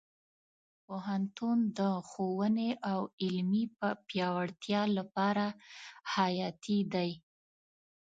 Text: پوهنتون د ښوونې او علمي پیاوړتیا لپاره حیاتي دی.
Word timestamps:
پوهنتون 0.85 1.57
د 1.77 1.79
ښوونې 2.09 2.71
او 2.91 2.99
علمي 3.23 3.63
پیاوړتیا 4.07 4.81
لپاره 4.97 5.45
حیاتي 6.13 6.79
دی. 6.93 7.11